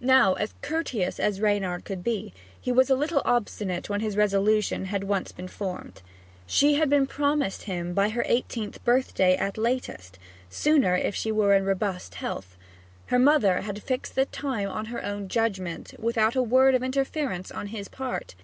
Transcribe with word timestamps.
Now, 0.00 0.36
courteous 0.62 1.20
as 1.20 1.40
Reynard 1.40 1.84
could 1.84 2.02
be, 2.02 2.34
he 2.60 2.72
was 2.72 2.90
a 2.90 2.96
little 2.96 3.22
obstinate 3.24 3.88
when 3.88 4.00
his 4.00 4.16
resolution 4.16 4.86
had 4.86 5.04
once 5.04 5.30
been 5.30 5.46
formed. 5.46 6.02
She 6.44 6.74
had 6.74 6.90
been 6.90 7.06
promised 7.06 7.62
him 7.62 7.94
by 7.94 8.08
her 8.08 8.24
eighteenth 8.26 8.82
birthday 8.84 9.36
at 9.36 9.56
latest 9.56 10.18
sooner 10.48 10.96
if 10.96 11.14
she 11.14 11.30
were 11.30 11.54
in 11.54 11.64
robust 11.64 12.16
health. 12.16 12.56
Her 13.06 13.18
mother 13.20 13.60
had 13.60 13.80
fixed 13.84 14.16
the 14.16 14.24
time 14.24 14.68
on 14.68 14.86
her 14.86 15.04
own 15.04 15.28
judgment, 15.28 15.94
without 16.00 16.34
a 16.34 16.42
word 16.42 16.74
of 16.74 16.82
interference 16.82 17.52
on 17.52 17.68
his 17.68 17.86
part. 17.86 18.34